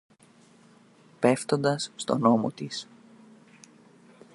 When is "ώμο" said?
2.25-2.51